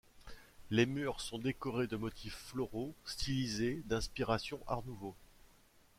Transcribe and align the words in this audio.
Les 0.71 0.87
murs 0.87 1.21
sont 1.21 1.37
décorés 1.37 1.85
de 1.85 1.95
motifs 1.95 2.35
floraux 2.47 2.95
stylisés 3.05 3.83
d'inspiration 3.85 4.59
Art 4.65 4.81
nouveau. 4.87 5.13